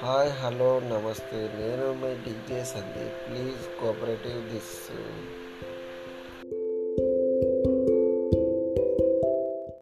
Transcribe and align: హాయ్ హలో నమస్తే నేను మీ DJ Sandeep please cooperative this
హాయ్ 0.00 0.28
హలో 0.40 0.68
నమస్తే 0.90 1.38
నేను 1.54 1.86
మీ 2.00 2.10
DJ 2.24 2.58
Sandeep 2.64 3.16
please 3.24 3.62
cooperative 3.78 4.36
this 4.50 4.74